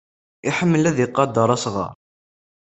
Iḥemmel 0.47 0.85
ad 0.89 0.97
iqedder 1.05 1.49
asɣar. 1.55 1.93